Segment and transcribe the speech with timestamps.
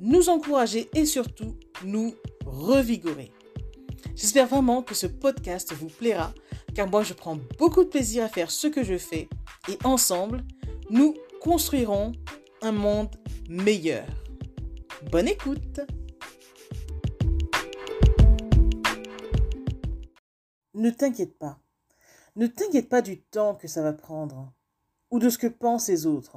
[0.00, 3.32] nous encourager et surtout nous revigorer.
[4.14, 6.32] J'espère vraiment que ce podcast vous plaira
[6.74, 9.28] car moi je prends beaucoup de plaisir à faire ce que je fais
[9.68, 10.44] et ensemble,
[10.90, 12.12] nous construirons
[12.62, 13.16] un monde
[13.48, 14.06] meilleur.
[15.10, 15.80] Bonne écoute
[20.74, 21.58] Ne t'inquiète pas.
[22.36, 24.52] Ne t'inquiète pas du temps que ça va prendre,
[25.10, 26.36] ou de ce que pensent les autres,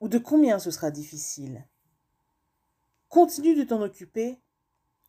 [0.00, 1.68] ou de combien ce sera difficile.
[3.14, 4.40] Continue de t'en occuper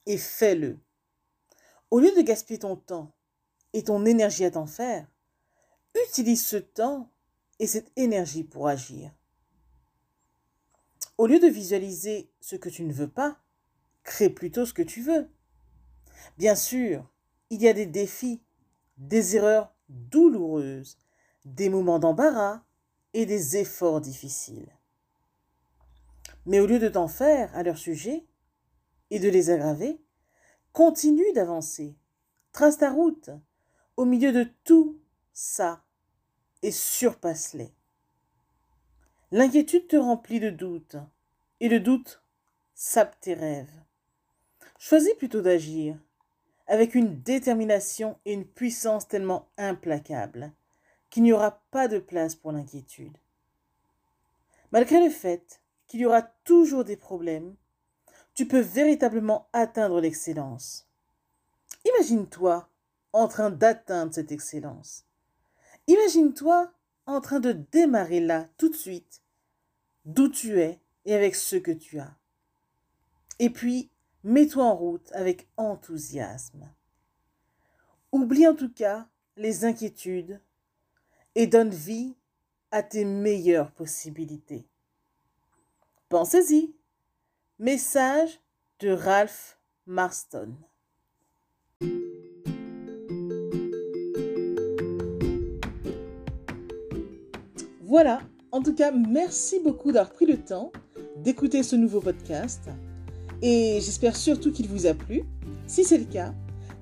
[0.06, 0.78] et fais-le.
[1.90, 3.16] Au lieu de gaspiller ton temps
[3.74, 5.08] et ton énergie à t'en faire,
[6.06, 7.10] utilise ce temps
[7.58, 9.12] et cette énergie pour agir.
[11.18, 13.40] Au lieu de visualiser ce que tu ne veux pas,
[14.04, 15.28] crée plutôt ce que tu veux.
[16.38, 17.10] Bien sûr,
[17.50, 18.40] il y a des défis,
[19.00, 21.00] des erreurs douloureuses,
[21.44, 22.62] des moments d'embarras
[23.16, 24.70] et des efforts difficiles.
[26.46, 28.26] Mais au lieu de t'en faire à leur sujet
[29.10, 30.00] et de les aggraver,
[30.74, 31.96] continue d'avancer,
[32.52, 33.30] trace ta route
[33.98, 35.00] au milieu de tout
[35.34, 35.84] ça
[36.62, 37.72] et surpasse-les.
[39.32, 40.98] L'inquiétude te remplit de doutes,
[41.60, 42.22] et le doute
[42.74, 43.82] sape tes rêves.
[44.78, 45.98] Choisis plutôt d'agir,
[46.68, 50.52] avec une détermination et une puissance tellement implacables,
[51.10, 53.18] qu'il n'y aura pas de place pour l'inquiétude.
[54.72, 57.56] Malgré le fait qu'il y aura toujours des problèmes,
[58.34, 60.88] tu peux véritablement atteindre l'excellence.
[61.86, 62.70] Imagine-toi
[63.14, 65.06] en train d'atteindre cette excellence.
[65.88, 66.72] Imagine-toi
[67.06, 69.22] en train de démarrer là, tout de suite,
[70.06, 72.18] d'où tu es et avec ce que tu as.
[73.40, 73.90] Et puis,
[74.24, 76.70] mets-toi en route avec enthousiasme.
[78.12, 79.08] Oublie en tout cas
[79.38, 80.42] les inquiétudes
[81.36, 82.16] et donne vie
[82.72, 84.68] à tes meilleures possibilités.
[86.16, 86.74] Pensez-y.
[87.60, 88.40] Message
[88.80, 90.54] de Ralph Marston.
[97.82, 98.22] Voilà,
[98.54, 100.72] en tout cas, merci beaucoup d'avoir pris le temps
[101.18, 102.70] d'écouter ce nouveau podcast
[103.42, 105.26] et j'espère surtout qu'il vous a plu.
[105.68, 106.34] Si c'est le cas,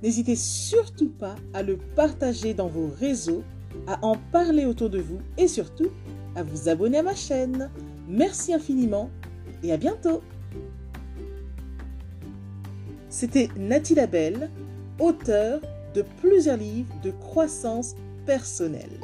[0.04, 3.42] n'hésitez surtout pas à le partager dans vos réseaux,
[3.88, 5.90] à en parler autour de vous et surtout
[6.36, 7.72] à vous abonner à ma chaîne.
[8.08, 9.10] Merci infiniment
[9.64, 10.22] et à bientôt.
[13.10, 14.50] C'était Nathalie Labelle,
[15.00, 15.62] auteure
[15.94, 19.00] de plusieurs livres de croissance personnelle.